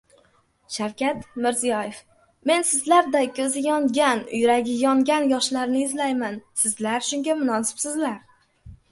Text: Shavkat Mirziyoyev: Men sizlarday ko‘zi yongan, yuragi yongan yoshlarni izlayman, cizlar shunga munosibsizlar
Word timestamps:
Shavkat 0.75 1.25
Mirziyoyev: 1.45 1.97
Men 2.51 2.63
sizlarday 2.69 3.27
ko‘zi 3.39 3.61
yongan, 3.65 4.23
yuragi 4.37 4.77
yongan 4.85 5.27
yoshlarni 5.33 5.83
izlayman, 5.89 6.39
cizlar 6.63 7.05
shunga 7.09 7.37
munosibsizlar 7.43 8.17